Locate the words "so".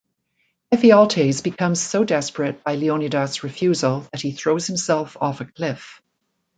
1.79-2.03